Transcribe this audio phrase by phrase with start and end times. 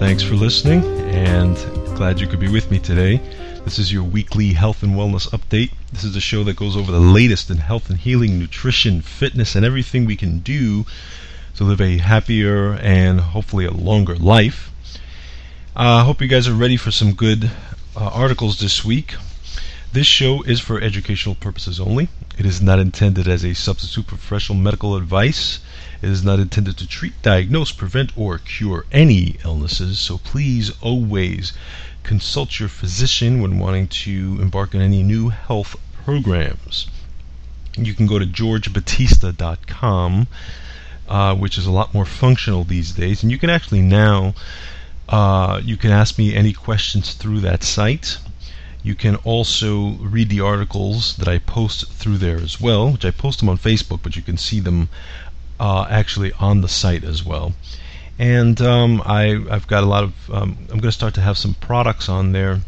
[0.00, 0.82] Thanks for listening
[1.14, 1.56] and
[1.96, 3.18] glad you could be with me today.
[3.64, 5.70] This is your weekly health and wellness update.
[5.92, 9.54] This is a show that goes over the latest in health and healing, nutrition, fitness,
[9.54, 10.86] and everything we can do
[11.54, 14.72] to live a happier and hopefully a longer life.
[15.76, 17.48] I uh, hope you guys are ready for some good
[17.94, 19.14] uh, articles this week.
[19.92, 22.08] This show is for educational purposes only.
[22.38, 25.58] It is not intended as a substitute for professional medical advice.
[26.00, 31.52] It is not intended to treat, diagnose, prevent, or cure any illnesses, so please always
[32.04, 36.86] consult your physician when wanting to embark on any new health programs.
[37.76, 40.26] You can go to georgebatista.com,
[41.06, 44.32] uh, which is a lot more functional these days, and you can actually now
[45.10, 48.16] uh, you can ask me any questions through that site.
[48.82, 53.12] You can also read the articles that I post through there as well, which I
[53.12, 54.88] post them on Facebook, but you can see them
[55.60, 57.52] uh, actually on the site as well.
[58.18, 61.38] And um, I, I've got a lot of, um, I'm going to start to have
[61.38, 62.60] some products on there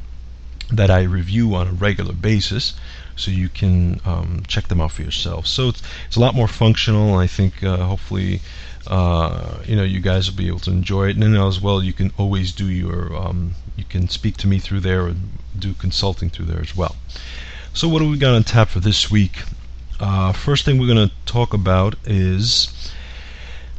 [0.70, 2.74] that I review on a regular basis,
[3.16, 5.46] so you can um, check them out for yourself.
[5.46, 7.16] So it's, it's a lot more functional.
[7.16, 8.40] I think uh, hopefully,
[8.86, 11.16] uh, you know, you guys will be able to enjoy it.
[11.16, 14.58] And then as well, you can always do your, um, you can speak to me
[14.58, 16.96] through there and do consulting through there as well.
[17.72, 19.42] So what do we got on tap for this week?
[20.00, 22.92] Uh, first thing we're going to talk about is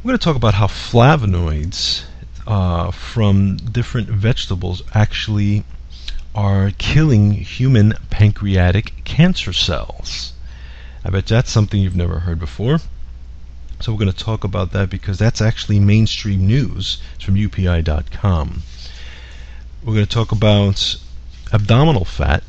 [0.02, 2.04] we're going to talk about how flavonoids
[2.46, 5.64] uh, from different vegetables actually
[6.36, 10.34] are killing human pancreatic cancer cells.
[11.02, 12.80] I bet that's something you've never heard before.
[13.80, 16.98] So we're going to talk about that because that's actually mainstream news.
[17.14, 18.62] It's from UPI.com.
[19.82, 20.96] We're going to talk about
[21.52, 22.42] abdominal fat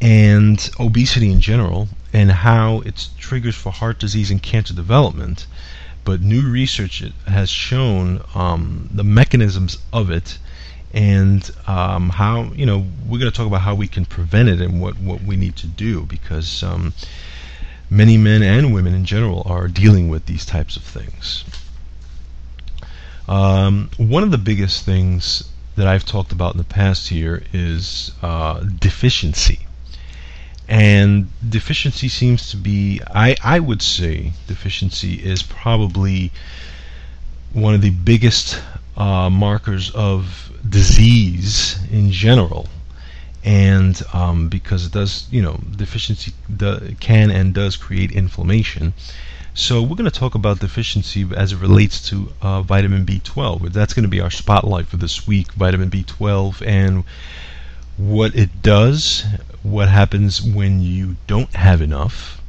[0.00, 5.46] and obesity in general and how it's triggers for heart disease and cancer development.
[6.04, 10.38] But new research has shown um, the mechanisms of it
[10.92, 14.60] and um, how you know we're going to talk about how we can prevent it
[14.60, 16.92] and what what we need to do because um,
[17.88, 21.44] many men and women in general are dealing with these types of things.
[23.28, 28.12] Um, one of the biggest things that I've talked about in the past here is
[28.20, 29.60] uh, deficiency.
[30.68, 36.30] And deficiency seems to be, I, I would say, deficiency is probably
[37.52, 38.60] one of the biggest
[38.96, 42.68] uh, markers of disease in general.
[43.44, 48.94] And um, because it does, you know, deficiency do, can and does create inflammation.
[49.54, 53.72] So we're going to talk about deficiency as it relates to uh, vitamin B12.
[53.72, 57.04] That's going to be our spotlight for this week, vitamin B12 and
[57.96, 59.24] what it does,
[59.62, 62.40] what happens when you don't have enough,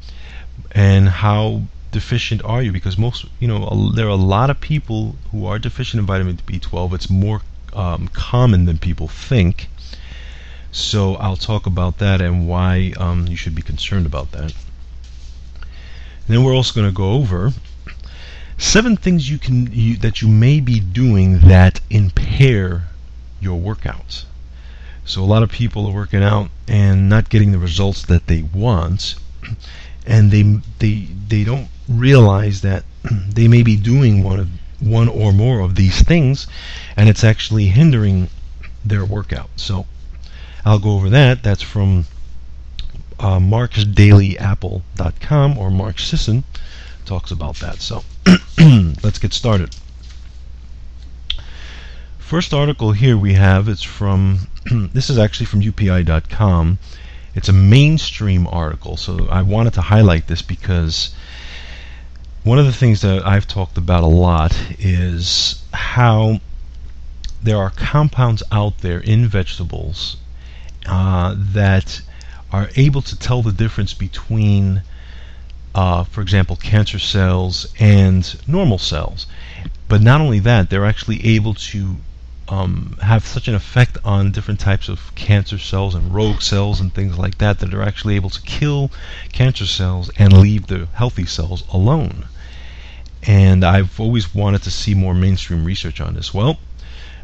[0.72, 1.64] and how
[1.94, 2.74] deficient are you?
[2.74, 6.38] Because most, you know, there are a lot of people who are deficient in vitamin
[6.38, 6.94] B12.
[6.94, 7.42] It's more
[7.72, 9.70] um, common than people think.
[10.72, 14.54] So I'll talk about that and why um, you should be concerned about that.
[16.26, 17.54] And then we're also going to go over
[18.58, 22.84] seven things you can you, that you may be doing that impair
[23.40, 24.26] your workouts.
[25.06, 28.42] So a lot of people are working out and not getting the results that they
[28.42, 29.16] want,
[30.06, 30.44] and they
[30.80, 32.84] they they don't realize that
[33.30, 34.50] they may be doing one of
[34.80, 36.48] one or more of these things,
[36.98, 38.28] and it's actually hindering
[38.84, 39.50] their workout.
[39.56, 39.86] So
[40.66, 41.44] I'll go over that.
[41.44, 42.06] That's from
[43.20, 46.44] uh, marksdailyapple.com or Mark Sisson
[47.06, 47.82] talks about that.
[47.82, 48.04] So
[49.04, 49.76] let's get started.
[52.18, 56.80] First article here we have it's from this is actually from UPI.com.
[57.36, 61.14] It's a mainstream article, so I wanted to highlight this because
[62.44, 66.42] one of the things that I've talked about a lot is how
[67.42, 70.18] there are compounds out there in vegetables
[70.86, 72.02] uh, that
[72.52, 74.82] are able to tell the difference between,
[75.74, 79.26] uh, for example, cancer cells and normal cells.
[79.88, 81.96] But not only that, they're actually able to
[82.50, 86.94] um, have such an effect on different types of cancer cells and rogue cells and
[86.94, 88.92] things like that that are actually able to kill
[89.32, 92.26] cancer cells and leave the healthy cells alone.
[93.26, 96.34] And I've always wanted to see more mainstream research on this.
[96.34, 96.60] Well,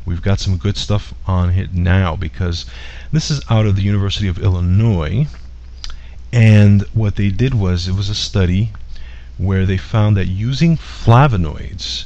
[0.05, 2.65] we've got some good stuff on it now because
[3.11, 5.27] this is out of the University of Illinois.
[6.31, 8.71] And what they did was it was a study
[9.37, 12.05] where they found that using flavonoids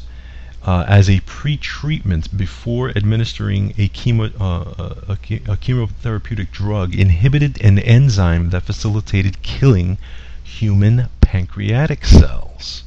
[0.65, 7.79] uh, as a pre-treatment before administering a, chemo, uh, a, a, chemotherapeutic drug inhibited an
[7.79, 9.97] enzyme that facilitated killing
[10.41, 12.83] human pancreatic cells.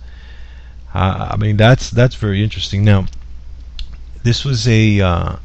[0.97, 2.83] Uh, I mean that's that's very interesting.
[2.83, 3.05] Now,
[4.23, 5.37] this was a uh,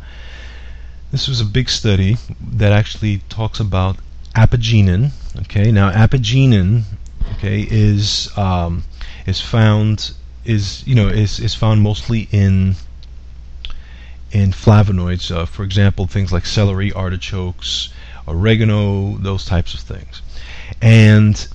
[1.11, 3.97] this was a big study that actually talks about
[4.33, 5.11] apigenin.
[5.41, 6.83] Okay, now apigenin,
[7.33, 8.83] okay, is um,
[9.25, 10.13] is found
[10.45, 12.75] is you know is is found mostly in
[14.31, 15.35] in flavonoids.
[15.35, 17.89] Uh, for example, things like celery, artichokes,
[18.25, 20.21] oregano, those types of things.
[20.81, 21.45] And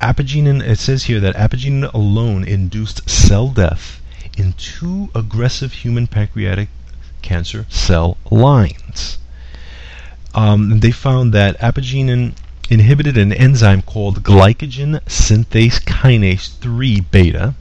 [0.00, 4.00] apigenin, it says here that apigenin alone induced cell death
[4.36, 6.68] in two aggressive human pancreatic
[7.22, 9.18] cancer cell lines.
[10.34, 12.34] Um, they found that apigenin
[12.68, 17.54] inhibited an enzyme called glycogen synthase kinase 3 beta.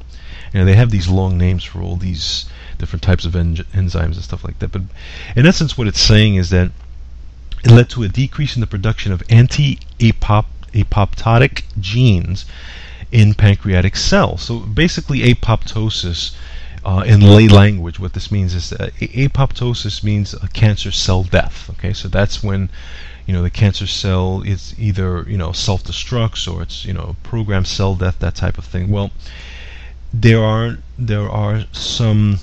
[0.54, 2.46] You know, they have these long names for all these
[2.78, 4.72] different types of en- enzymes and stuff like that.
[4.72, 4.84] But
[5.36, 6.72] in essence, what it's saying is that
[7.64, 9.24] it led to a decrease in the production of
[10.76, 12.46] anti-apoptotic genes
[13.12, 14.44] in pancreatic cells.
[14.44, 16.36] So basically, apoptosis.
[16.84, 21.68] Uh, in lay language, what this means is that apoptosis means a cancer cell death.
[21.72, 22.70] Okay, so that's when
[23.26, 27.66] you know the cancer cell is either you know self-destructs or it's you know programmed
[27.66, 29.10] cell death that type of thing well
[30.14, 32.38] there are there are some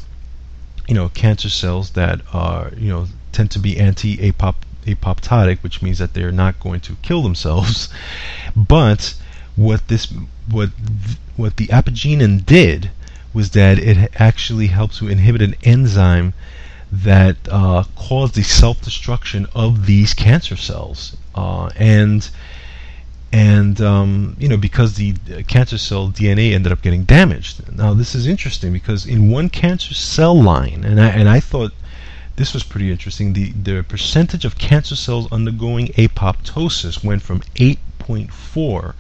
[0.88, 4.71] you know cancer cells that are you know tend to be anti-apoptotic
[5.62, 7.88] which means that they're not going to kill themselves
[8.56, 9.14] but
[9.55, 10.12] what this
[10.50, 10.70] what
[11.37, 12.90] what the apigenin did
[13.32, 16.34] was that it actually helps to inhibit an enzyme
[16.90, 22.29] that uh, cause the self-destruction of these cancer cells, uh, and
[23.32, 25.14] and um, you know because the
[25.49, 27.75] cancer cell DNA ended up getting damaged.
[27.75, 31.73] Now this is interesting because in one cancer cell line, and I and I thought
[32.37, 33.34] this was pretty interesting.
[33.34, 38.94] The the percentage of cancer cells undergoing apoptosis went from 8.4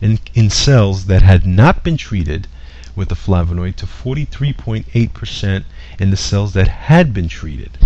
[0.00, 2.46] in in cells that had not been treated
[2.94, 5.64] with the flavonoid to 43.8%
[6.00, 7.78] in the cells that had been treated.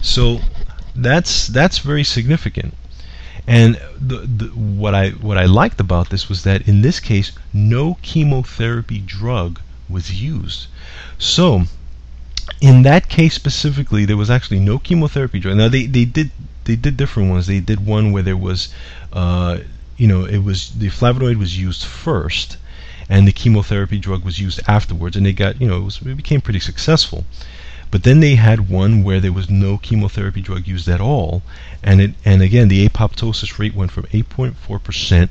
[0.00, 0.40] So
[0.94, 2.74] that's that's very significant.
[3.46, 7.32] And the, the, what I what I liked about this was that in this case,
[7.52, 10.68] no chemotherapy drug was used.
[11.18, 11.66] So
[12.60, 15.56] in that case specifically, there was actually no chemotherapy drug.
[15.56, 16.30] Now they, they did
[16.64, 17.46] they did different ones.
[17.46, 18.68] They did one where there was,
[19.12, 19.58] uh,
[19.96, 22.56] you know, it was the flavonoid was used first,
[23.08, 26.16] and the chemotherapy drug was used afterwards, and they got you know it, was, it
[26.16, 27.24] became pretty successful.
[27.90, 31.42] But then they had one where there was no chemotherapy drug used at all,
[31.82, 35.30] and it and again the apoptosis rate went from 8.4 percent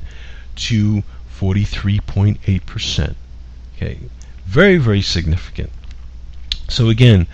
[0.56, 1.02] to
[1.40, 3.16] 43.8 percent.
[3.76, 3.98] Okay,
[4.46, 5.70] very very significant.
[6.68, 7.26] So again,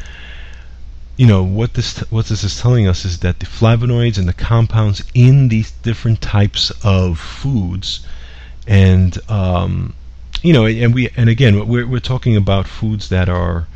[1.16, 4.32] you know what this what this is telling us is that the flavonoids and the
[4.32, 8.06] compounds in these different types of foods
[8.68, 9.94] and um,
[10.42, 13.66] you know, and we and again, we're we're talking about foods that are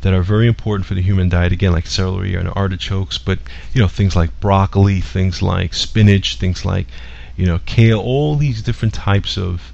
[0.00, 1.52] that are very important for the human diet.
[1.52, 3.38] Again, like celery and artichokes, but
[3.72, 6.86] you know, things like broccoli, things like spinach, things like
[7.36, 9.72] you know, kale, all these different types of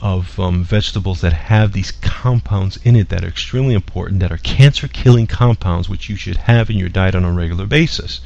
[0.00, 4.38] of um, vegetables that have these compounds in it that are extremely important, that are
[4.38, 8.20] cancer-killing compounds, which you should have in your diet on a regular basis.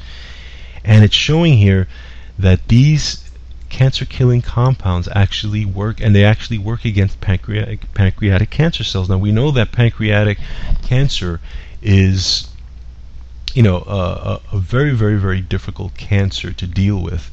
[0.83, 1.87] And it's showing here
[2.37, 3.29] that these
[3.69, 9.09] cancer killing compounds actually work and they actually work against pancreatic pancreatic cancer cells.
[9.09, 10.37] Now we know that pancreatic
[10.83, 11.41] cancer
[11.81, 12.47] is
[13.55, 17.31] you know a, a, very very very difficult cancer to deal with.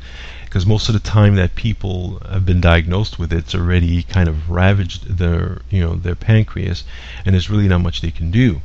[0.51, 4.29] Because most of the time that people have been diagnosed with it, it's already kind
[4.29, 6.83] of ravaged their you know their pancreas,
[7.25, 8.61] and there's really not much they can do.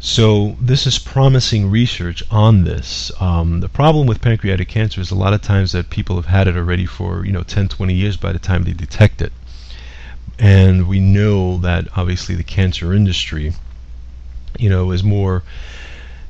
[0.00, 3.12] So this is promising research on this.
[3.20, 6.48] Um, the problem with pancreatic cancer is a lot of times that people have had
[6.48, 9.34] it already for you know 10, 20 years by the time they detect it,
[10.38, 13.52] and we know that obviously the cancer industry,
[14.58, 15.42] you know, is more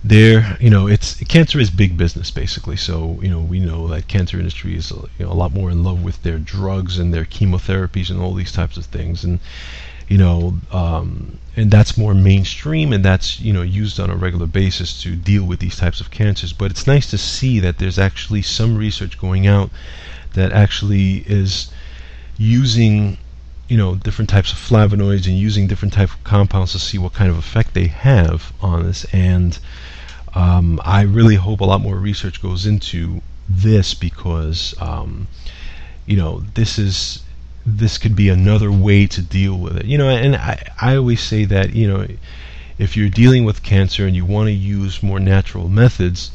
[0.06, 2.76] there you know it's cancer is big business basically.
[2.76, 5.82] So you know we know that cancer industry is you know, a lot more in
[5.82, 9.24] love with their drugs and their chemotherapies and all these types of things.
[9.24, 9.38] And
[10.06, 14.46] you know um, and that's more mainstream and that's you know used on a regular
[14.46, 16.52] basis to deal with these types of cancers.
[16.52, 19.70] But it's nice to see that there's actually some research going out
[20.34, 21.70] that actually is
[22.36, 23.16] using
[23.68, 27.14] you know different types of flavonoids and using different type of compounds to see what
[27.14, 29.06] kind of effect they have on this.
[29.06, 29.58] And
[30.34, 35.28] um, I really hope a lot more research goes into this because um,
[36.06, 37.22] you know this is
[37.66, 39.86] this could be another way to deal with it.
[39.86, 42.06] You know, and I, I always say that you know
[42.78, 46.30] if you're dealing with cancer and you want to use more natural methods,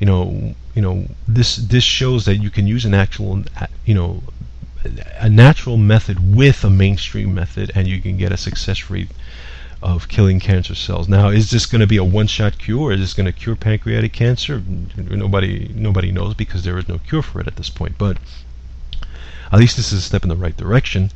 [0.00, 3.44] you know, you know this this shows that you can use an actual
[3.84, 4.22] you know
[5.18, 9.08] a natural method with a mainstream method and you can get a success rate
[9.82, 11.08] of killing cancer cells.
[11.08, 12.92] Now, is this going to be a one-shot cure?
[12.92, 14.62] Is this going to cure pancreatic cancer?
[14.96, 17.98] Nobody nobody knows because there is no cure for it at this point.
[17.98, 18.18] But
[19.52, 21.10] at least this is a step in the right direction,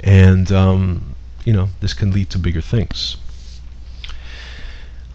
[0.00, 3.16] and um, you know this can lead to bigger things.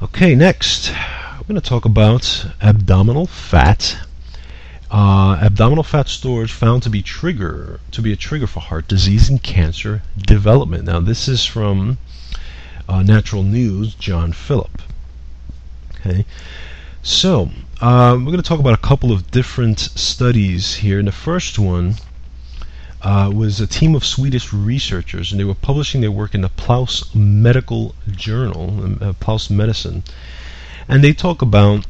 [0.02, 3.98] Okay, next I'm going to talk about abdominal fat.
[4.90, 9.28] Uh, abdominal fat storage found to be trigger to be a trigger for heart disease
[9.28, 10.86] and cancer development.
[10.86, 11.98] Now, this is from
[12.88, 14.82] uh, Natural News, John Phillip.
[16.00, 16.26] Okay,
[17.02, 17.50] so
[17.82, 21.00] uh, we're going to talk about a couple of different studies here.
[21.00, 21.96] And the first one
[23.02, 26.50] uh, was a team of Swedish researchers, and they were publishing their work in the
[26.50, 30.04] PLOS Medical Journal, uh, PLOS Medicine,
[30.88, 31.86] and they talk about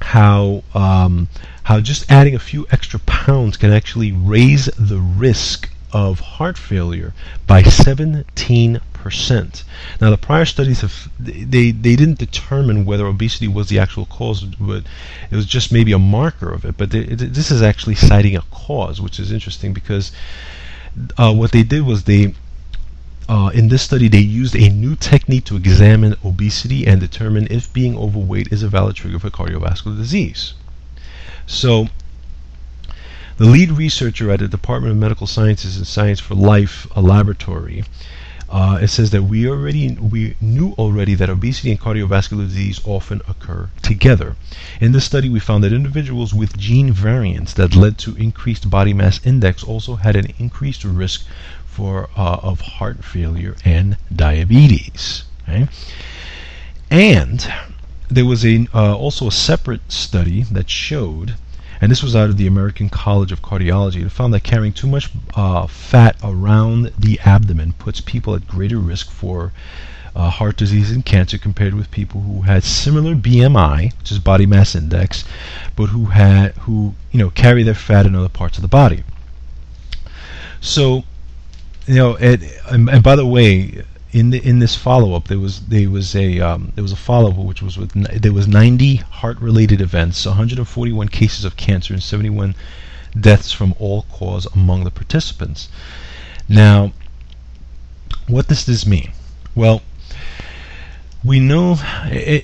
[0.00, 1.28] how um,
[1.64, 7.14] how just adding a few extra pounds can actually raise the risk of heart failure
[7.46, 9.62] by 17 percent.
[10.00, 14.42] Now, the prior studies have they they didn't determine whether obesity was the actual cause,
[14.70, 14.82] but
[15.30, 16.76] it was just maybe a marker of it.
[16.76, 20.10] But they, this is actually citing a cause, which is interesting because
[21.16, 22.34] uh, what they did was they
[23.28, 27.72] uh, in this study, they used a new technique to examine obesity and determine if
[27.72, 30.54] being overweight is a valid trigger for cardiovascular disease.
[31.46, 31.88] So,
[33.36, 37.84] the lead researcher at the Department of Medical Sciences and Science for Life, a laboratory,
[38.48, 43.20] uh, it says that we already we knew already that obesity and cardiovascular disease often
[43.28, 44.36] occur together.
[44.80, 48.92] In this study, we found that individuals with gene variants that led to increased body
[48.92, 51.26] mass index also had an increased risk
[51.66, 55.24] for uh, of heart failure and diabetes.
[55.42, 55.68] Okay?
[56.90, 57.52] And
[58.08, 61.34] there was a uh, also a separate study that showed
[61.80, 64.04] and this was out of the American College of Cardiology.
[64.04, 68.78] It found that carrying too much uh, fat around the abdomen puts people at greater
[68.78, 69.52] risk for
[70.16, 74.46] uh, heart disease and cancer compared with people who had similar BMI, which is body
[74.46, 75.24] mass index,
[75.76, 79.04] but who had who you know carry their fat in other parts of the body.
[80.60, 81.04] So,
[81.86, 85.38] you know, it, and, and by the way, in the, in this follow up, there
[85.38, 88.46] was there was a um, there was a follow up which was with there was
[88.46, 92.54] 90 heart related events, 141 cases of cancer, and 71
[93.18, 95.68] deaths from all cause among the participants.
[96.48, 96.92] Now,
[98.28, 99.12] what does this mean?
[99.54, 99.82] Well,
[101.24, 101.76] we know,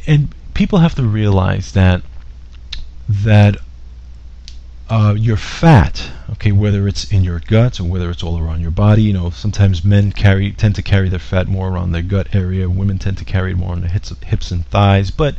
[0.06, 2.02] and people have to realize that
[3.08, 3.56] that
[4.88, 8.70] uh, your fat, okay, whether it's in your gut or whether it's all around your
[8.70, 12.34] body, you know, sometimes men carry tend to carry their fat more around their gut
[12.34, 12.68] area.
[12.68, 15.10] Women tend to carry it more on the hips, hips and thighs.
[15.10, 15.34] But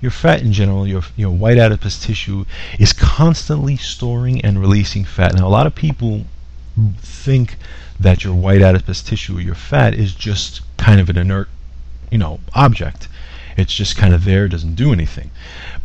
[0.00, 2.44] your fat in general, your your white adipose tissue,
[2.78, 5.34] is constantly storing and releasing fat.
[5.34, 6.24] Now, a lot of people
[6.98, 7.56] think
[8.00, 11.48] that your white adipose tissue your fat is just kind of an inert,
[12.10, 13.08] you know, object.
[13.56, 15.32] It's just kind of there, doesn't do anything.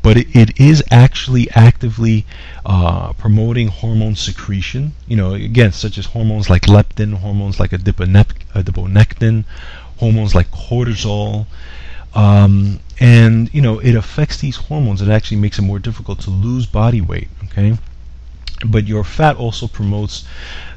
[0.03, 2.25] But it, it is actually actively
[2.65, 4.93] uh, promoting hormone secretion.
[5.07, 9.45] You know, again, such as hormones like leptin, hormones like adiponectin,
[9.97, 11.47] hormones like cortisol.
[12.13, 15.01] Um, and you know, it affects these hormones.
[15.01, 17.29] It actually makes it more difficult to lose body weight.
[17.45, 17.77] Okay
[18.65, 20.23] but your fat also promotes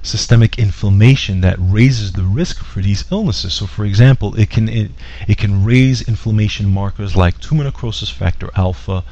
[0.02, 3.54] systemic inflammation that raises the risk for these illnesses.
[3.54, 4.90] So, for example, it can it,
[5.28, 9.04] it can raise inflammation markers like tumor necrosis factor alpha,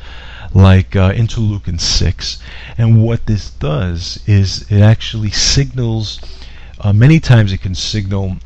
[0.52, 2.38] like uh, interleukin 6.
[2.78, 6.20] And what this does is it actually signals,
[6.80, 8.36] uh, many times it can signal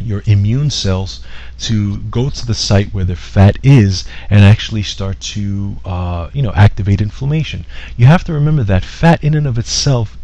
[0.00, 1.20] your immune cells
[1.58, 6.42] to go to the site where the fat is and actually start to uh, you
[6.42, 7.64] know activate inflammation.
[7.96, 10.16] You have to remember that fat in and of itself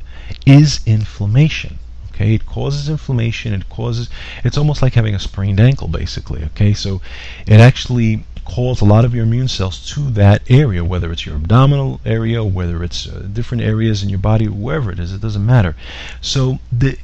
[0.46, 1.78] is inflammation.
[2.14, 3.54] Okay, it causes inflammation.
[3.54, 4.08] It causes.
[4.44, 6.44] It's almost like having a sprained ankle, basically.
[6.44, 7.00] Okay, so
[7.46, 11.36] it actually calls a lot of your immune cells to that area, whether it's your
[11.36, 15.12] abdominal area, whether it's uh, different areas in your body, wherever it is.
[15.12, 15.74] It doesn't matter.
[16.20, 16.98] So the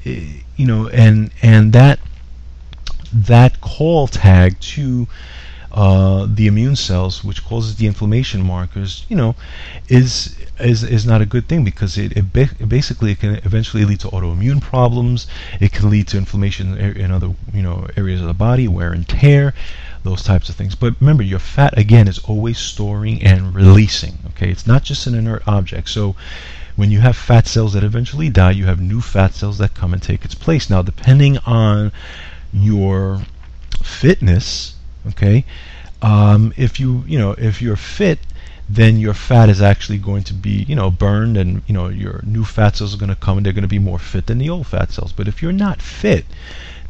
[0.56, 2.00] you know, and and that
[3.12, 5.06] that call tag to
[5.70, 9.36] uh, the immune cells, which causes the inflammation markers, you know,
[9.88, 13.84] is is is not a good thing because it, it, ba- basically it can eventually
[13.84, 15.26] lead to autoimmune problems.
[15.60, 19.06] It can lead to inflammation in other you know areas of the body, wear and
[19.06, 19.52] tear,
[20.04, 20.74] those types of things.
[20.74, 24.18] But remember, your fat again is always storing and releasing.
[24.30, 25.90] Okay, it's not just an inert object.
[25.90, 26.16] So
[26.76, 29.92] when you have fat cells that eventually die, you have new fat cells that come
[29.92, 30.70] and take its place.
[30.70, 31.92] Now, depending on
[32.52, 33.22] your
[33.82, 34.74] fitness,
[35.06, 35.44] okay,
[36.02, 38.18] um, if you you know if you're fit,
[38.68, 42.20] then your fat is actually going to be you know burned, and you know your
[42.24, 44.38] new fat cells are going to come and they're going to be more fit than
[44.38, 45.12] the old fat cells.
[45.12, 46.24] But if you're not fit,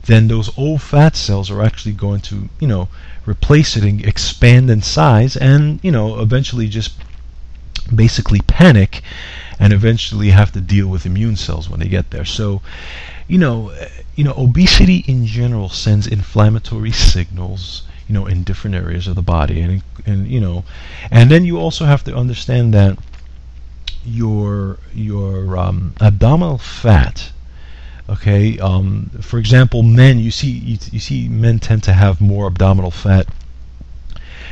[0.06, 2.88] then those old fat cells are actually going to you know
[3.26, 6.92] replace it and expand in size, and you know eventually just
[7.94, 9.02] basically panic
[9.58, 12.24] and eventually have to deal with immune cells when they get there.
[12.24, 12.62] So,
[13.26, 13.72] you know,
[14.14, 19.22] you know, obesity in general sends inflammatory signals, you know, in different areas of the
[19.22, 20.64] body, and and you know,
[21.10, 22.98] and then you also have to understand that
[24.04, 27.32] your your um, abdominal fat.
[28.08, 32.46] Okay, um, for example, men you see you, you see men tend to have more
[32.46, 33.28] abdominal fat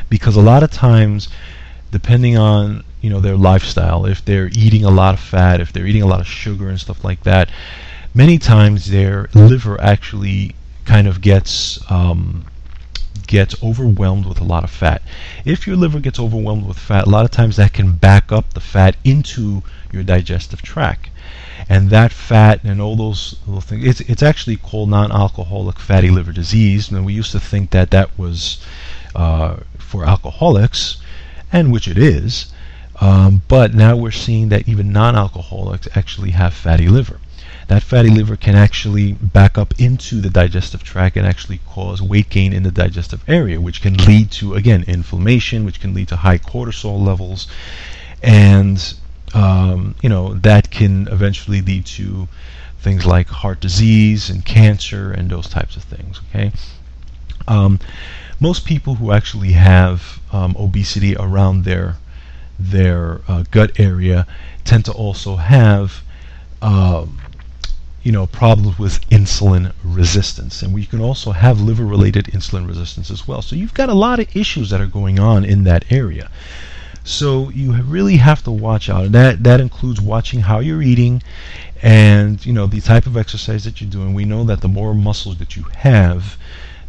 [0.09, 1.29] because a lot of times,
[1.99, 5.87] depending on you know their lifestyle, if they're eating a lot of fat, if they're
[5.87, 7.49] eating a lot of sugar and stuff like that,
[8.15, 10.55] many times their liver actually
[10.85, 11.57] kind of gets
[11.91, 12.45] um,
[13.27, 15.01] gets overwhelmed with a lot of fat.
[15.47, 18.53] If your liver gets overwhelmed with fat, a lot of times that can back up
[18.53, 21.09] the fat into your digestive tract.
[21.69, 26.33] And that fat and all those little things, it's, it's actually called non-alcoholic fatty liver
[26.33, 26.91] disease.
[26.91, 28.59] And we used to think that that was
[29.15, 30.99] uh, for alcoholics,
[31.53, 32.53] and which it is.
[33.01, 37.21] Um, but now we're seeing that even non-alcoholics actually have fatty liver
[37.69, 42.29] that fatty liver can actually back up into the digestive tract and actually cause weight
[42.29, 46.17] gain in the digestive area, which can lead to, again, inflammation, which can lead to
[46.17, 47.49] high cortisol levels.
[48.23, 48.95] And,
[49.35, 52.29] um, you know, that can eventually lead to
[52.79, 56.53] things like heart disease and cancer and those types of things, okay?
[57.49, 57.81] Um,
[58.41, 61.97] most people who actually have um, obesity around their
[62.59, 64.27] their uh, gut area
[64.65, 66.03] tend to also have
[66.63, 67.05] uh,
[68.07, 70.63] you know, problems with insulin resistance.
[70.63, 73.43] And we can also have liver related insulin resistance as well.
[73.43, 76.31] So you've got a lot of issues that are going on in that area.
[77.03, 79.07] So you really have to watch out.
[79.07, 81.21] And that, that includes watching how you're eating
[81.83, 84.15] and, you know, the type of exercise that you're doing.
[84.15, 86.37] We know that the more muscles that you have,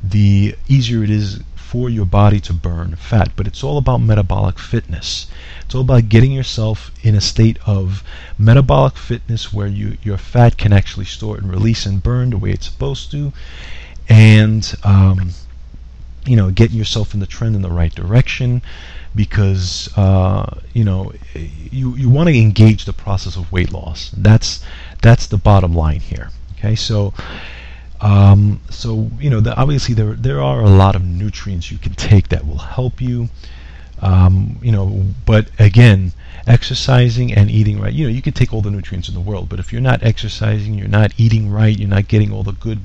[0.04, 3.30] the easier it is for your body to burn fat.
[3.36, 5.28] But it's all about metabolic fitness.
[5.66, 8.04] It's all about getting yourself in a state of
[8.38, 12.52] metabolic fitness where you your fat can actually store and release and burn the way
[12.52, 13.34] it's supposed to,
[14.08, 15.32] and um,
[16.26, 18.62] you know getting yourself in the trend in the right direction
[19.14, 24.10] because uh, you know you you want to engage the process of weight loss.
[24.16, 24.64] That's
[25.02, 26.30] that's the bottom line here.
[26.54, 27.14] Okay, so.
[28.00, 31.94] Um, so you know, the, obviously there there are a lot of nutrients you can
[31.94, 33.30] take that will help you.
[34.00, 36.12] Um, you know, but again,
[36.46, 37.94] exercising and eating right.
[37.94, 40.04] You know, you can take all the nutrients in the world, but if you're not
[40.04, 42.80] exercising, you're not eating right, you're not getting all the good,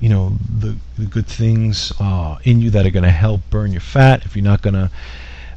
[0.00, 3.72] you know, the, the good things uh, in you that are going to help burn
[3.72, 4.24] your fat.
[4.24, 4.90] If you're not going to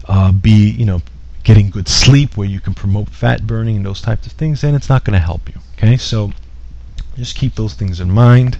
[0.07, 1.01] uh, be, you know,
[1.43, 4.75] getting good sleep where you can promote fat burning and those types of things, then
[4.75, 5.61] it's not going to help you.
[5.77, 6.31] Okay, so
[7.19, 8.57] just keep those things in mind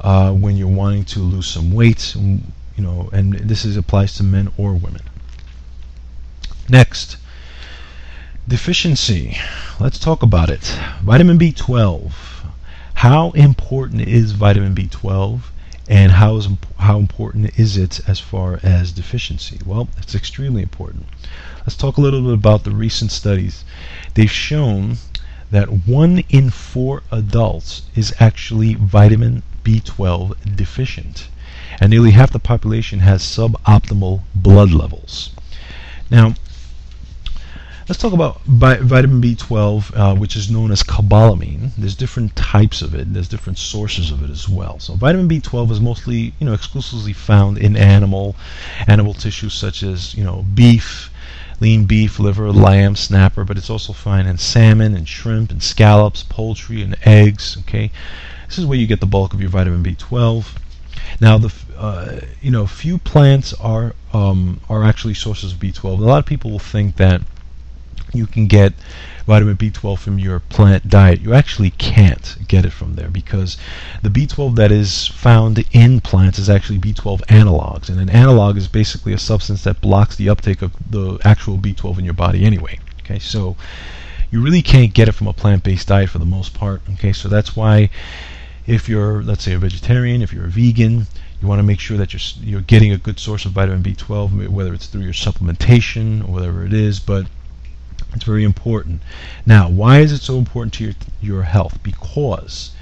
[0.00, 2.14] uh, when you're wanting to lose some weight.
[2.14, 2.42] You
[2.76, 5.02] know, and this is applies to men or women.
[6.68, 7.16] Next,
[8.46, 9.38] deficiency.
[9.80, 10.78] Let's talk about it.
[11.02, 12.12] Vitamin B12.
[12.94, 15.40] How important is vitamin B12
[15.88, 19.60] and how, is, how important is it as far as deficiency?
[19.64, 21.06] Well, it's extremely important.
[21.60, 23.64] Let's talk a little bit about the recent studies.
[24.14, 24.98] They've shown
[25.50, 31.28] that one in four adults is actually vitamin B12 deficient,
[31.80, 35.30] and nearly half the population has suboptimal blood levels.
[36.10, 36.34] Now,
[37.88, 41.70] Let's talk about bi- vitamin B12, uh, which is known as cobalamin.
[41.78, 43.14] There's different types of it.
[43.14, 44.78] There's different sources of it as well.
[44.78, 48.36] So vitamin B12 is mostly, you know, exclusively found in animal
[48.86, 51.10] animal tissues such as, you know, beef,
[51.60, 56.22] lean beef, liver, lamb, snapper, but it's also fine in salmon and shrimp and scallops,
[56.22, 57.56] poultry and eggs.
[57.60, 57.90] Okay,
[58.46, 60.46] this is where you get the bulk of your vitamin B12.
[61.20, 65.84] Now, the uh, you know, few plants are um, are actually sources of B12.
[65.84, 67.22] A lot of people will think that
[68.12, 68.72] you can get
[69.26, 71.20] vitamin B12 from your plant diet.
[71.20, 73.58] You actually can't get it from there because
[74.02, 77.88] the B12 that is found in plants is actually B12 analogs.
[77.88, 81.98] And an analog is basically a substance that blocks the uptake of the actual B12
[81.98, 82.78] in your body anyway.
[83.00, 83.56] Okay, so
[84.30, 86.80] you really can't get it from a plant-based diet for the most part.
[86.94, 87.90] Okay, so that's why
[88.66, 91.06] if you're, let's say, a vegetarian, if you're a vegan,
[91.40, 94.48] you want to make sure that you're you're getting a good source of vitamin B12,
[94.48, 96.98] whether it's through your supplementation or whatever it is.
[96.98, 97.26] But
[98.14, 99.02] it's very important.
[99.46, 101.82] Now, why is it so important to your, your health?
[101.82, 102.72] Because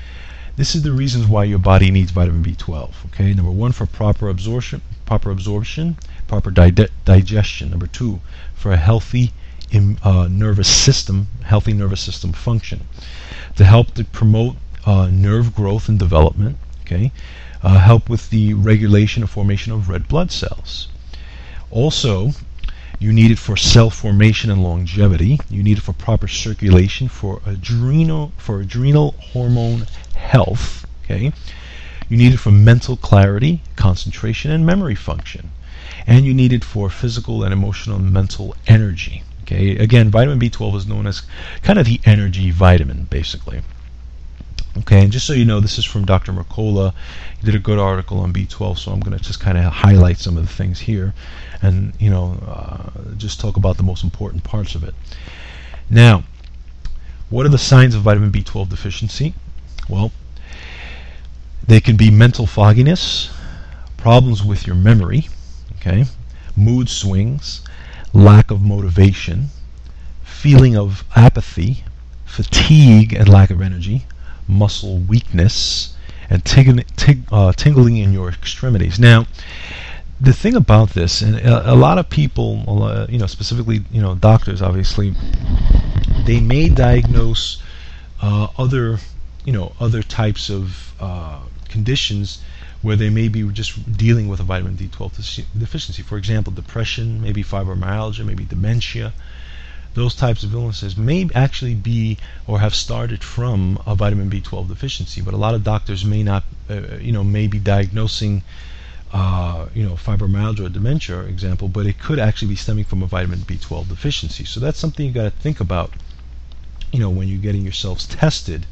[0.57, 2.93] this is the reasons why your body needs vitamin B12.
[3.07, 7.71] Okay, number one for proper absorption, proper absorption, proper di- digestion.
[7.71, 8.21] Number two
[8.55, 9.33] for a healthy
[9.71, 12.87] Im, uh, nervous system, healthy nervous system function,
[13.57, 16.57] to help to promote uh, nerve growth and development.
[16.83, 17.13] Okay,
[17.63, 20.89] uh, help with the regulation and formation of red blood cells.
[21.71, 22.33] Also,
[22.99, 25.39] you need it for cell formation and longevity.
[25.51, 30.87] You need it for proper circulation, for adrenal for adrenal hormone health.
[31.05, 31.33] Okay.
[32.09, 35.51] You need it for mental clarity, concentration, and memory function.
[36.07, 39.25] And you need it for physical and emotional and mental energy.
[39.43, 39.77] Okay.
[39.77, 41.23] Again, vitamin B12 is known as
[41.63, 43.61] kind of the energy vitamin, basically.
[44.79, 46.33] Okay, and just so you know, this is from Dr.
[46.33, 46.93] Mercola.
[47.39, 50.19] He did a good article on B12, so I'm going to just kind of highlight
[50.19, 51.15] some of the things here
[51.63, 54.95] and, you know, uh, just talk about the most important parts of it.
[55.89, 56.25] Now,
[57.31, 59.35] what are the signs of vitamin B12 deficiency?
[59.89, 60.13] Well,
[61.67, 63.31] they can be mental fogginess,
[63.97, 65.29] problems with your memory,
[65.77, 66.05] okay,
[66.55, 67.63] mood swings,
[68.13, 69.49] lack of motivation,
[70.23, 71.83] feeling of apathy,
[72.25, 74.05] fatigue and lack of energy,
[74.49, 75.95] muscle weakness,
[76.31, 78.99] and ting- ting- uh, tingling in your extremities.
[78.99, 79.27] Now,
[80.21, 84.15] the thing about this, and a, a lot of people, you know, specifically, you know,
[84.15, 85.15] doctors, obviously,
[86.25, 87.63] they may diagnose
[88.23, 88.99] uh, other,
[89.45, 92.41] you know, other types of uh, conditions
[92.83, 96.03] where they may be just dealing with a vitamin D12 deficiency.
[96.03, 99.13] For example, depression, maybe fibromyalgia, maybe dementia
[99.97, 105.23] those types of illnesses may actually be or have started from a vitamin B12 deficiency.
[105.23, 108.43] But a lot of doctors may not, uh, you know, may be diagnosing,
[109.13, 113.03] uh, you know, fibromyalgia or dementia, for example, but it could actually be stemming from
[113.03, 114.45] a vitamin B12 deficiency.
[114.45, 115.95] So that's something you got to think about,
[116.93, 118.67] you know, when you're getting yourselves tested.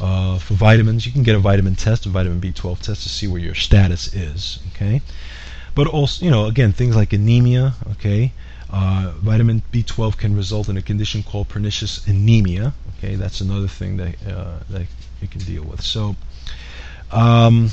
[0.00, 3.28] Uh, for vitamins, you can get a vitamin test, a vitamin B12 test to see
[3.28, 4.58] where your status is.
[4.74, 5.02] Okay,
[5.76, 7.74] but also, you know, again, things like anemia.
[7.92, 8.32] Okay,
[8.72, 12.72] uh, vitamin B12 can result in a condition called pernicious anemia.
[12.98, 14.86] Okay, that's another thing that uh, that
[15.20, 15.82] you can deal with.
[15.82, 16.16] So,
[17.10, 17.70] um,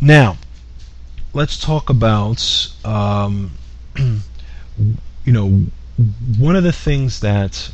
[0.00, 0.36] now
[1.32, 3.52] let's talk about um,
[3.96, 5.64] you know
[6.38, 7.72] one of the things that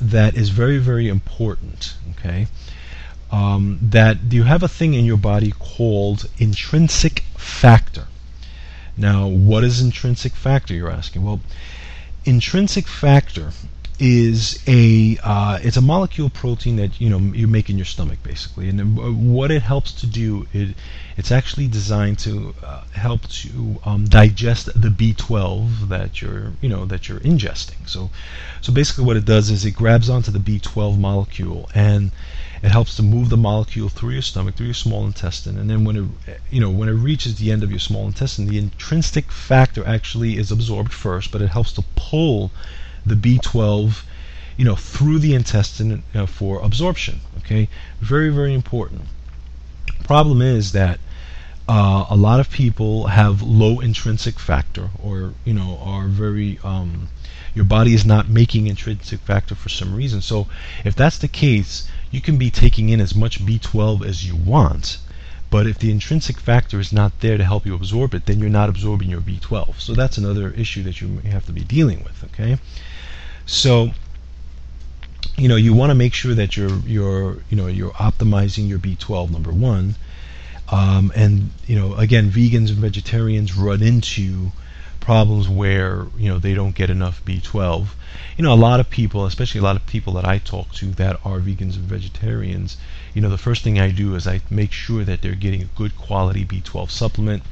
[0.00, 1.94] that is very very important.
[2.10, 2.48] Okay.
[3.30, 8.06] Um, that you have a thing in your body called intrinsic factor.
[8.96, 11.24] Now, what is intrinsic factor, you're asking?
[11.24, 11.40] Well,
[12.24, 13.52] intrinsic factor
[14.00, 18.18] is a uh, it's a molecule protein that you know you make in your stomach
[18.24, 20.74] basically and what it helps to do it
[21.16, 26.84] it's actually designed to uh, help to um, digest the B12 that you're you know
[26.86, 28.10] that you're ingesting so
[28.60, 32.10] so basically what it does is it grabs onto the B12 molecule and
[32.64, 35.84] it helps to move the molecule through your stomach, through your small intestine, and then
[35.84, 35.96] when
[36.26, 39.86] it, you know, when it reaches the end of your small intestine, the intrinsic factor
[39.86, 42.50] actually is absorbed first, but it helps to pull
[43.04, 44.04] the B12,
[44.56, 47.20] you know, through the intestine you know, for absorption.
[47.40, 47.68] Okay,
[48.00, 49.02] very very important.
[50.02, 51.00] Problem is that
[51.68, 57.08] uh, a lot of people have low intrinsic factor, or you know, are very um,
[57.54, 60.22] your body is not making intrinsic factor for some reason.
[60.22, 60.46] So
[60.82, 64.98] if that's the case, you can be taking in as much B12 as you want,
[65.50, 68.48] but if the intrinsic factor is not there to help you absorb it, then you're
[68.48, 69.80] not absorbing your B12.
[69.80, 72.24] So that's another issue that you may have to be dealing with.
[72.24, 72.58] Okay,
[73.46, 73.90] so
[75.36, 78.78] you know you want to make sure that you're you're you know you're optimizing your
[78.78, 79.96] B12 number one,
[80.70, 84.52] um, and you know again vegans and vegetarians run into
[85.04, 87.88] problems where you know they don't get enough B12.
[88.38, 90.86] You know, a lot of people, especially a lot of people that I talk to
[91.02, 92.78] that are vegans and vegetarians,
[93.12, 95.76] you know, the first thing I do is I make sure that they're getting a
[95.76, 97.42] good quality B12 supplement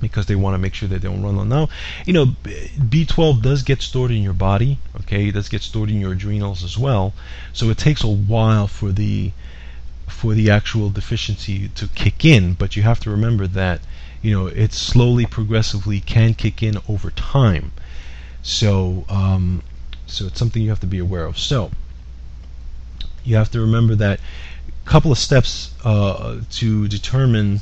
[0.00, 1.44] because they want to make sure that they don't run low.
[1.44, 1.68] Now,
[2.06, 5.28] you know, B12 does get stored in your body, okay?
[5.28, 7.12] It does get stored in your adrenals as well.
[7.52, 9.32] So it takes a while for the
[10.08, 13.80] for the actual deficiency to kick in, but you have to remember that,
[14.22, 17.72] you know, it slowly, progressively can kick in over time.
[18.42, 19.62] So, um,
[20.06, 21.38] so it's something you have to be aware of.
[21.38, 21.70] So,
[23.24, 24.20] you have to remember that
[24.68, 27.60] a couple of steps uh, to determine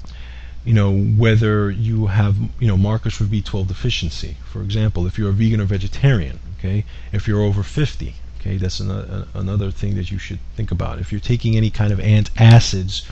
[0.64, 4.36] you know whether you have you know markers for B12 deficiency.
[4.44, 8.80] For example, if you're a vegan or vegetarian, okay, if you're over 50, okay, that's
[8.80, 10.98] an, another thing that you should think about.
[10.98, 13.04] If you're taking any kind of antacids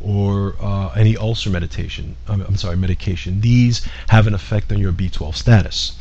[0.00, 4.92] or uh, any ulcer meditation, I'm, I'm sorry, medication, these have an effect on your
[4.92, 5.92] B12 status.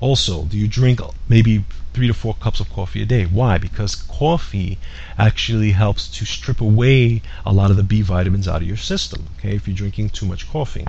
[0.00, 1.64] Also, do you drink maybe
[1.94, 3.24] three to four cups of coffee a day?
[3.24, 3.58] Why?
[3.58, 4.78] Because coffee
[5.16, 9.28] actually helps to strip away a lot of the B vitamins out of your system.
[9.38, 10.86] Okay, if you're drinking too much coffee,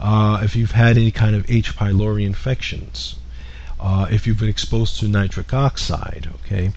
[0.00, 1.76] uh, if you've had any kind of H.
[1.76, 3.16] pylori infections,
[3.78, 6.72] uh, if you've been exposed to nitric oxide, okay,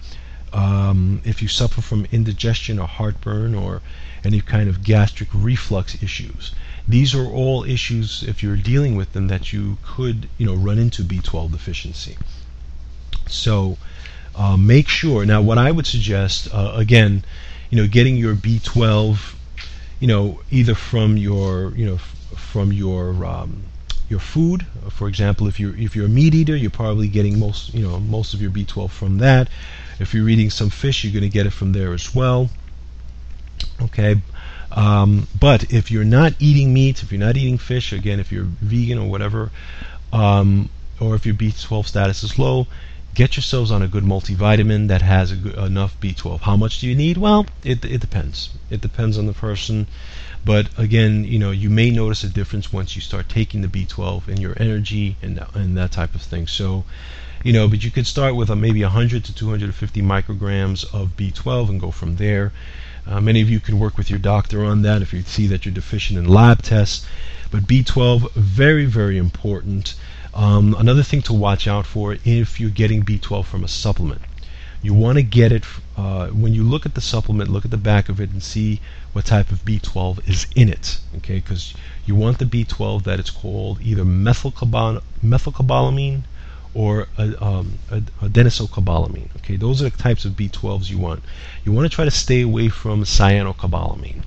[0.52, 3.80] um, if you suffer from indigestion or heartburn or
[4.24, 6.52] any kind of gastric reflux issues,
[6.86, 10.78] these are all issues, if you're dealing with them, that you could, you know, run
[10.78, 12.16] into B12 deficiency.
[13.26, 13.76] So
[14.34, 15.26] uh, make sure.
[15.26, 17.24] Now, what I would suggest, uh, again,
[17.70, 19.34] you know, getting your B12,
[20.00, 23.64] you know, either from your, you know, f- from your um,
[24.08, 24.66] your food.
[24.88, 27.98] For example, if you're if you're a meat eater, you're probably getting most, you know,
[28.00, 29.48] most of your B12 from that.
[29.98, 32.48] If you're eating some fish, you're going to get it from there as well.
[33.80, 34.20] Okay,
[34.72, 38.44] um, but if you're not eating meat, if you're not eating fish, again, if you're
[38.44, 39.50] vegan or whatever,
[40.12, 40.68] um,
[41.00, 42.66] or if your B12 status is low,
[43.14, 46.40] get yourselves on a good multivitamin that has good, enough B12.
[46.40, 47.16] How much do you need?
[47.16, 48.50] Well, it, it depends.
[48.70, 49.86] It depends on the person.
[50.44, 54.28] But again, you know, you may notice a difference once you start taking the B12
[54.28, 56.46] and your energy and and that type of thing.
[56.46, 56.84] So,
[57.42, 61.70] you know, but you could start with a, maybe 100 to 250 micrograms of B12
[61.70, 62.52] and go from there.
[63.08, 65.64] Uh, many of you can work with your doctor on that if you see that
[65.64, 67.06] you're deficient in lab tests.
[67.50, 69.94] But B12, very, very important.
[70.34, 74.20] Um, another thing to watch out for if you're getting B12 from a supplement.
[74.82, 75.64] You want to get it
[75.96, 78.80] uh, when you look at the supplement, look at the back of it and see
[79.12, 81.00] what type of B12 is in it.
[81.16, 81.72] Okay, because
[82.04, 86.24] you want the B12 that it's called either methylcobal- methylcobalamin
[86.78, 88.00] or a, um, a.
[88.22, 91.24] Okay, those are the types of B12s you want.
[91.64, 94.22] You want to try to stay away from cyanocobalamin.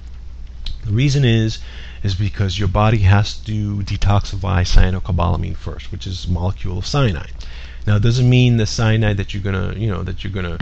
[0.83, 1.59] The reason is
[2.03, 7.31] is because your body has to detoxify cyanocobalamin first, which is a molecule of cyanide.
[7.87, 10.57] Now, it doesn't mean the cyanide that you're gonna, you know, that you're gonna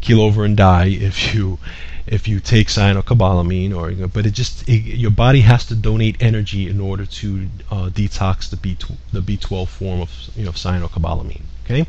[0.00, 1.58] keel over and die if you
[2.06, 6.68] if you take cyanocobalamin or but it just it, your body has to donate energy
[6.68, 8.76] in order to uh, detox the B
[9.12, 11.86] the B12 form of you know cyanocobalamin okay?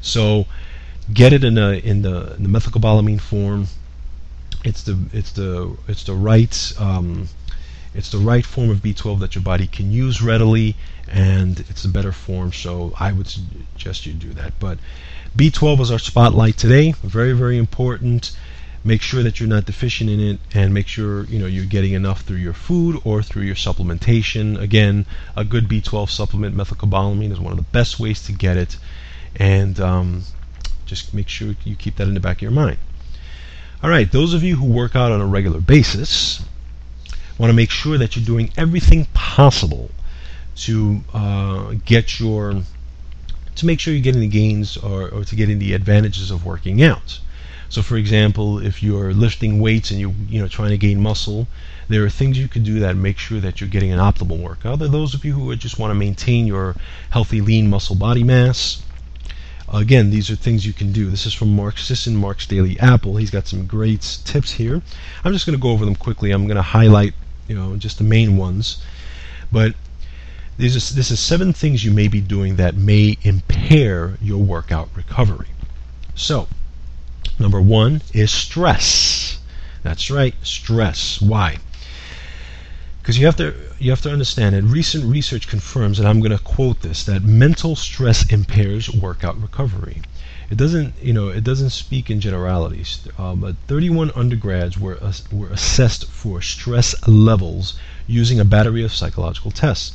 [0.00, 0.46] So
[1.12, 3.66] get it in the in the, in the methylcobalamin form.
[4.64, 7.28] It's the it's the it's the right um,
[7.94, 10.76] it's the right form of B12 that your body can use readily
[11.08, 14.52] and it's a better form so I would suggest you do that.
[14.60, 14.78] But
[15.36, 18.30] B12 is our spotlight today very very important
[18.82, 21.92] make sure that you're not deficient in it and make sure you know you're getting
[21.92, 24.58] enough through your food or through your supplementation.
[24.60, 28.78] Again a good b12 supplement methylcobalamin is one of the best ways to get it.
[29.36, 30.22] And um,
[30.86, 32.78] just make sure you keep that in the back of your mind.
[33.82, 36.42] All right those of you who work out on a regular basis
[37.38, 39.90] want to make sure that you're doing everything possible
[40.56, 42.62] to uh, get your
[43.56, 46.82] to make sure you're getting the gains or, or to getting the advantages of working
[46.82, 47.18] out
[47.70, 51.46] so, for example, if you're lifting weights and you you know trying to gain muscle,
[51.88, 54.80] there are things you can do that make sure that you're getting an optimal workout.
[54.80, 56.74] There are those of you who just want to maintain your
[57.10, 58.82] healthy, lean muscle body mass.
[59.72, 61.10] Again, these are things you can do.
[61.10, 63.18] This is from Mark Sisson, Mark's Daily Apple.
[63.18, 64.82] He's got some great tips here.
[65.22, 66.32] I'm just going to go over them quickly.
[66.32, 67.14] I'm going to highlight,
[67.46, 68.82] you know, just the main ones.
[69.52, 69.76] But
[70.58, 74.88] this is, this is seven things you may be doing that may impair your workout
[74.96, 75.50] recovery.
[76.16, 76.48] So,
[77.38, 79.38] Number one is stress.
[79.82, 81.20] That's right, stress.
[81.20, 81.58] Why?
[83.00, 86.36] Because you have to you have to understand that recent research confirms, and I'm going
[86.36, 90.02] to quote this, that mental stress impairs workout recovery.
[90.50, 93.06] It doesn't, you know, it doesn't speak in generalities.
[93.18, 97.74] Um, but 31 undergrads were uh, were assessed for stress levels
[98.06, 99.92] using a battery of psychological tests.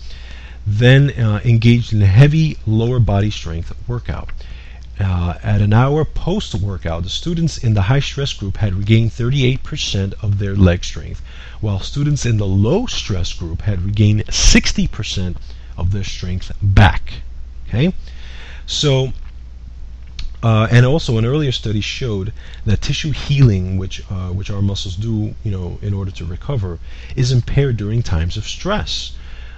[0.65, 4.31] then uh, engaged in a heavy lower body strength workout.
[4.97, 9.11] Uh, at an hour post workout, the students in the high stress group had regained
[9.11, 11.21] 38% of their leg strength,
[11.59, 15.35] while students in the low stress group had regained 60%
[15.77, 17.23] of their strength back.
[17.67, 17.93] Okay?
[18.65, 19.11] So,
[20.41, 22.31] uh, and also an earlier study showed
[22.65, 26.79] that tissue healing, which uh, which our muscles do, you know, in order to recover,
[27.17, 29.11] is impaired during times of stress.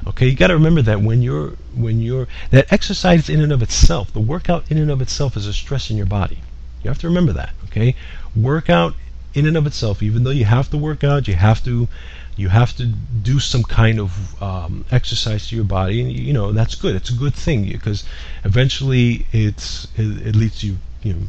[0.08, 3.62] Okay, you got to remember that when you're when you're that exercise in and of
[3.62, 6.40] itself, the workout in and of itself is a stress in your body.
[6.82, 7.54] You have to remember that.
[7.66, 7.96] Okay,
[8.36, 8.96] workout
[9.34, 11.90] in and of itself, even though you have to work out, you have to
[12.38, 16.54] you have to do some kind of um, exercise to your body, and you know
[16.54, 16.96] that's good.
[16.96, 18.06] It's a good thing because
[18.46, 21.22] eventually it's it, it leads to you you know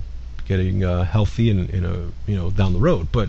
[0.46, 3.28] getting uh, healthy and in a you know down the road, but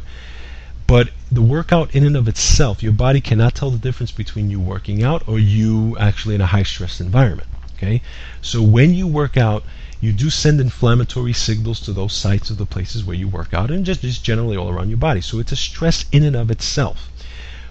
[0.90, 4.60] but the workout in and of itself, your body cannot tell the difference between you
[4.60, 7.48] working out or you actually in a high stress environment.
[7.76, 8.02] Okay?
[8.42, 9.64] So when you work out,
[10.02, 13.70] you do send inflammatory signals to those sites of the places where you work out
[13.70, 15.22] and just, just generally all around your body.
[15.22, 17.12] So it's a stress in and of itself.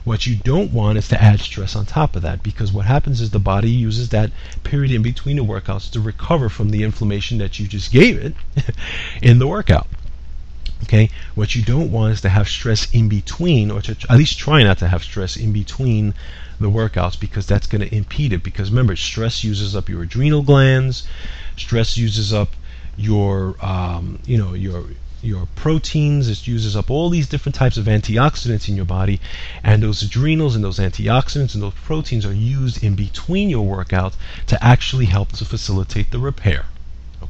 [0.04, 3.20] What you don't want is to add stress on top of that because what happens
[3.20, 4.30] is the body uses that
[4.62, 8.34] period in between the workouts to recover from the inflammation that you just gave it
[9.22, 9.88] in the workout.
[10.84, 14.38] Okay, what you don't want is to have stress in between, or to at least
[14.38, 16.14] try not to have stress in between
[16.60, 18.42] the workouts because that's going to impede it.
[18.42, 21.06] Because remember, stress uses up your adrenal glands,
[21.56, 22.50] stress uses up
[22.96, 24.84] your, um, you know, your
[25.20, 26.28] your proteins.
[26.28, 29.20] It uses up all these different types of antioxidants in your body,
[29.64, 34.14] and those adrenals and those antioxidants and those proteins are used in between your workouts
[34.46, 36.66] to actually help to facilitate the repair.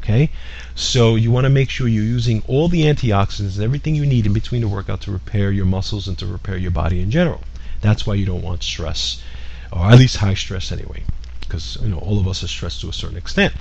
[0.09, 0.31] Okay,
[0.75, 4.25] so you want to make sure you're using all the antioxidants and everything you need
[4.25, 7.43] in between the workout to repair your muscles and to repair your body in general.
[7.83, 9.23] That's why you don't want stress,
[9.71, 11.03] or at least high stress anyway,
[11.41, 13.53] because you know all of us are stressed to a certain extent.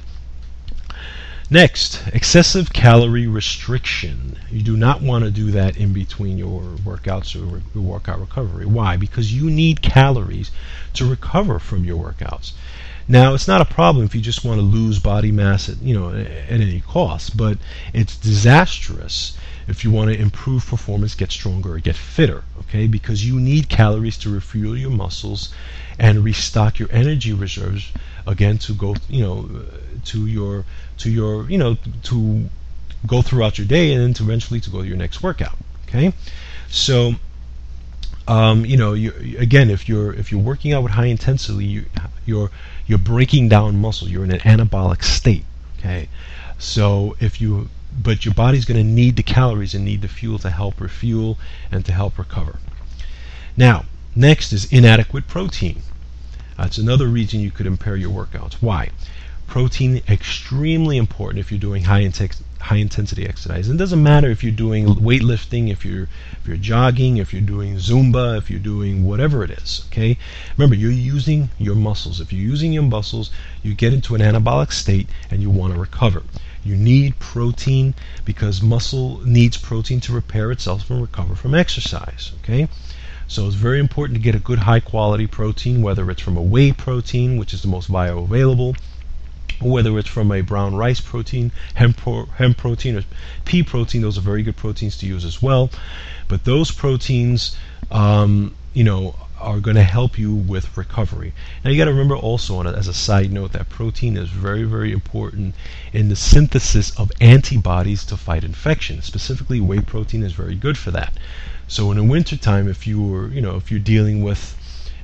[1.50, 4.40] Next, excessive calorie restriction.
[4.50, 8.66] You do not want to do that in between your workouts or your workout recovery.
[8.66, 8.96] Why?
[8.96, 10.52] Because you need calories
[10.94, 12.54] to recover from your workouts.
[13.08, 15.98] Now, it's not a problem if you just want to lose body mass at, you
[15.98, 17.58] know, at any cost, but
[17.94, 22.86] it's disastrous if you want to improve performance, get stronger, or get fitter, okay?
[22.88, 25.54] Because you need calories to refuel your muscles
[25.98, 27.92] and restock your energy reserves
[28.26, 29.50] again to go, you know,
[30.06, 30.66] to your
[30.98, 32.50] to your, you know, to
[33.06, 36.14] go throughout your day and then to eventually to go to your next workout, okay?
[36.70, 37.16] So
[38.28, 41.86] um, you know, you, again, if you're if you're working out with high intensity, you,
[42.26, 42.52] you're
[42.88, 44.08] you're breaking down muscle.
[44.08, 45.46] You're in an anabolic state.
[45.78, 46.08] Okay,
[46.58, 47.70] so if you
[48.00, 51.38] but your body's going to need the calories and need the fuel to help refuel
[51.72, 52.60] and to help recover.
[53.56, 55.82] Now, next is inadequate protein.
[56.58, 58.54] That's another reason you could impair your workouts.
[58.56, 58.90] Why?
[59.48, 63.70] Protein extremely important if you're doing high intensity high intensity exercise.
[63.70, 66.04] And it doesn't matter if you're doing weightlifting, if you're
[66.40, 69.86] if you're jogging, if you're doing Zumba, if you're doing whatever it is.
[69.88, 70.18] Okay.
[70.58, 72.20] Remember, you're using your muscles.
[72.20, 73.32] If you're using your muscles,
[73.64, 76.24] you get into an anabolic state and you want to recover.
[76.64, 77.94] You need protein
[78.26, 82.34] because muscle needs protein to repair itself and recover from exercise.
[82.44, 82.68] Okay.
[83.30, 86.42] So it's very important to get a good high quality protein, whether it's from a
[86.42, 88.76] whey protein, which is the most bioavailable,
[89.62, 93.04] whether it's from a brown rice protein, hemp, pro- hemp protein, or
[93.46, 94.02] pea protein.
[94.02, 95.70] Those are very good proteins to use as well.
[96.28, 97.56] But those proteins,
[97.92, 101.34] um, you know, are going to help you with recovery.
[101.64, 104.30] Now you got to remember also, on a, as a side note, that protein is
[104.30, 105.54] very, very important
[105.94, 109.02] in the synthesis of antibodies to fight infection.
[109.02, 111.14] Specifically, whey protein is very good for that.
[111.68, 114.56] So in the wintertime, if you were, you know, if you're dealing with,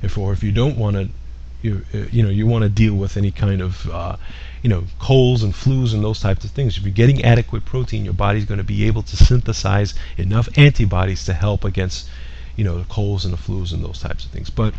[0.02, 1.08] if or if you don't want to
[1.64, 4.16] you you know you want to deal with any kind of uh,
[4.62, 6.76] you know colds and flus and those types of things.
[6.76, 11.24] If you're getting adequate protein, your body's going to be able to synthesize enough antibodies
[11.24, 12.08] to help against
[12.54, 14.50] you know the colds and the flus and those types of things.
[14.50, 14.74] But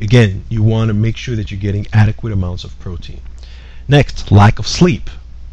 [0.00, 3.20] again, you want to make sure that you're getting adequate amounts of protein.
[3.86, 5.08] Next, lack of sleep,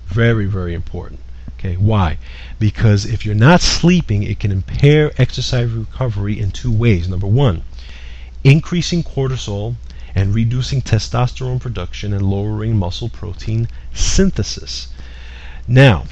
[0.08, 1.20] very very important.
[1.60, 2.18] Okay, why?
[2.58, 7.08] Because if you're not sleeping, it can impair exercise recovery in two ways.
[7.08, 7.64] Number one,
[8.44, 9.76] increasing cortisol
[10.16, 14.88] and reducing testosterone production and lowering muscle protein synthesis.
[15.68, 16.06] Now,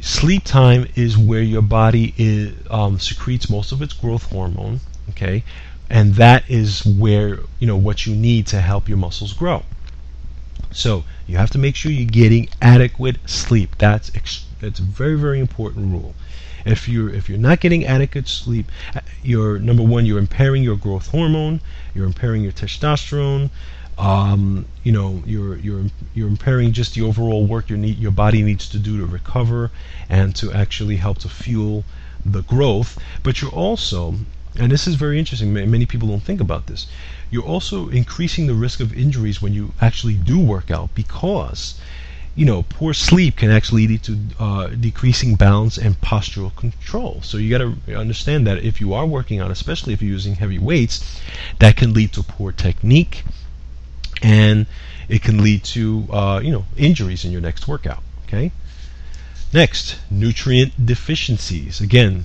[0.00, 4.80] sleep time is where your body is, um, secretes most of its growth hormone,
[5.10, 5.44] okay,
[5.88, 9.64] and that is where you know what you need to help your muscles grow.
[10.72, 13.76] So you have to make sure you're getting adequate sleep.
[13.78, 16.14] That's ex- that's a very very important rule.
[16.66, 20.76] If you're if you're not getting adequate sleep, uh, you're number one, you're impairing your
[20.76, 21.60] growth hormone,
[21.94, 23.50] you're impairing your testosterone,
[23.98, 28.42] Um, you know, you're you're you're impairing just the overall work your need your body
[28.42, 29.70] needs to do to recover
[30.08, 31.84] and to actually help to fuel
[32.24, 32.98] the growth.
[33.22, 34.16] But you're also,
[34.58, 35.52] and this is very interesting.
[35.54, 36.86] Many people don't think about this.
[37.30, 41.74] You're also increasing the risk of injuries when you actually do work out because
[42.36, 47.20] you know, poor sleep can actually lead to uh, decreasing balance and postural control.
[47.22, 50.34] So you got to understand that if you are working out, especially if you're using
[50.34, 51.18] heavy weights,
[51.60, 53.24] that can lead to poor technique,
[54.22, 54.66] and
[55.08, 58.02] it can lead to uh, you know injuries in your next workout.
[58.26, 58.52] Okay.
[59.54, 61.80] Next, nutrient deficiencies.
[61.80, 62.24] Again,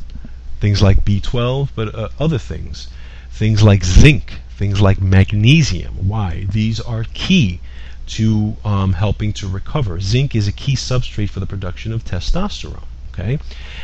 [0.60, 2.90] things like B12, but uh, other things,
[3.30, 6.10] things like zinc, things like magnesium.
[6.10, 6.48] Why?
[6.50, 7.62] These are key
[8.12, 10.00] to um, helping to recover.
[10.00, 12.84] Zinc is a key substrate for the production of testosterone.
[13.14, 13.40] Okay,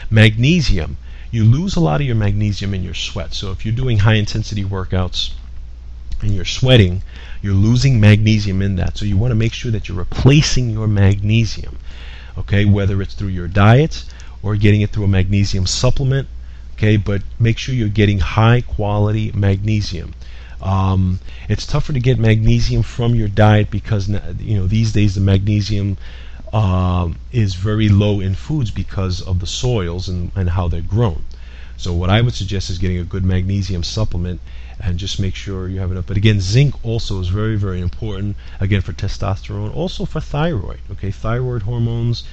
[0.09, 0.97] magnesium.
[1.31, 3.33] You lose a lot of your magnesium in your sweat.
[3.33, 5.31] So if you're doing high intensity workouts
[6.21, 7.03] and you're sweating,
[7.41, 8.97] you're losing magnesium in that.
[8.97, 11.77] So you want to make sure that you're replacing your magnesium.
[12.37, 14.05] Okay, whether it's through your diet
[14.43, 16.27] or getting it through a magnesium supplement.
[16.75, 20.13] Okay, but make sure you're getting high quality magnesium.
[20.61, 25.21] Um, it's tougher to get magnesium from your diet because you know these days the
[25.21, 25.97] magnesium
[26.51, 31.23] uh, is very low in foods because of the soils and, and how they're grown.
[31.77, 34.41] So what I would suggest is getting a good magnesium supplement
[34.79, 36.07] and just make sure you have enough.
[36.07, 38.35] But again, zinc also is very very important.
[38.59, 40.79] Again for testosterone, also for thyroid.
[40.91, 42.23] Okay, thyroid hormones.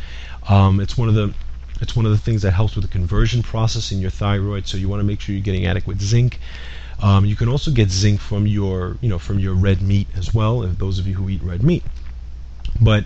[0.48, 1.34] Um, it's one of the
[1.80, 4.66] it's one of the things that helps with the conversion process in your thyroid.
[4.66, 6.38] So you want to make sure you're getting adequate zinc.
[7.02, 10.32] Um, you can also get zinc from your, you know, from your red meat as
[10.32, 10.62] well.
[10.62, 11.82] If those of you who eat red meat,
[12.80, 13.04] but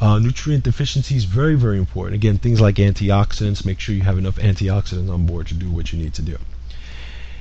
[0.00, 2.14] uh, nutrient deficiency is very, very important.
[2.14, 3.64] Again, things like antioxidants.
[3.66, 6.38] Make sure you have enough antioxidants on board to do what you need to do.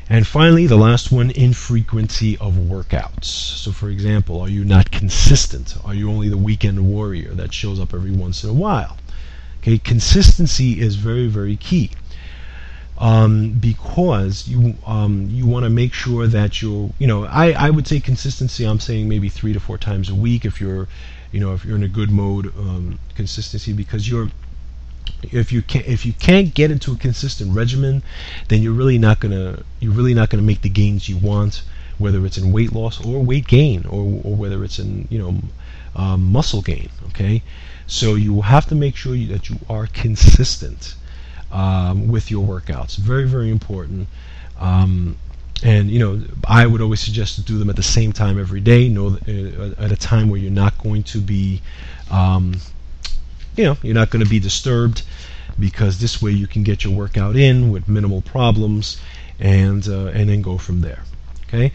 [0.10, 3.26] And finally, the last one, infrequency of workouts.
[3.26, 5.76] So, for example, are you not consistent?
[5.86, 8.98] Are you only the weekend warrior that shows up every once in a while?
[9.62, 11.92] Okay, consistency is very, very key
[13.00, 17.70] um, because you um, you want to make sure that you're you know I, I
[17.70, 20.88] would say consistency I'm saying maybe three to four times a week if you're
[21.32, 24.30] you know if you're in a good mode um, consistency because you're
[25.32, 28.04] if you can't if you can't get into a consistent regimen
[28.50, 31.64] then you're really not gonna you're really not gonna make the gains you want
[31.98, 35.36] whether it's in weight loss or weight gain or, or whether it's in you know
[35.96, 37.42] um, muscle gain okay?
[37.88, 40.96] So you have to make sure that you are consistent
[41.52, 42.98] um, with your workouts.
[42.98, 44.08] Very, very important.
[44.60, 45.18] Um,
[45.64, 48.62] and you know, I would always suggest to do them at the same time every
[48.62, 48.88] day.
[48.88, 51.62] Know uh, at a time where you're not going to be,
[52.10, 52.56] um,
[53.58, 55.04] you know, you're not going to be disturbed,
[55.60, 59.02] because this way you can get your workout in with minimal problems,
[59.40, 61.04] and uh, and then go from there.
[61.48, 61.72] Okay.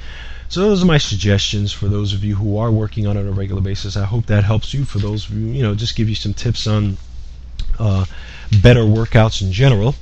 [0.48, 3.26] So those are my suggestions for those of you who are working on it on
[3.26, 3.96] a regular basis.
[3.96, 4.84] I hope that helps you.
[4.84, 6.96] For those of you, you know, just give you some tips on
[7.78, 8.04] uh,
[8.62, 9.94] better workouts in general.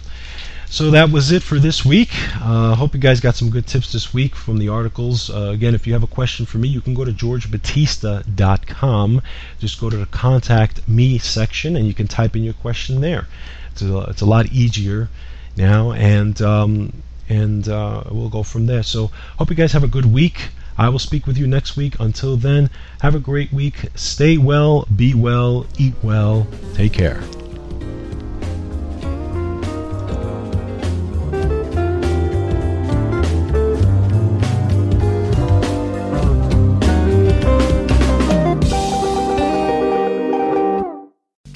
[0.72, 2.08] So that was it for this week.
[2.40, 5.28] Uh, hope you guys got some good tips this week from the articles.
[5.28, 9.22] Uh, again, if you have a question for me, you can go to georgebatista.com.
[9.58, 13.26] Just go to the contact me section and you can type in your question there.
[13.72, 15.10] It's a, it's a lot easier
[15.56, 18.82] now, and um, and uh, we'll go from there.
[18.82, 20.48] So hope you guys have a good week.
[20.78, 21.96] I will speak with you next week.
[22.00, 22.70] Until then,
[23.02, 23.88] have a great week.
[23.94, 26.46] Stay well, be well, eat well.
[26.74, 27.22] Take care.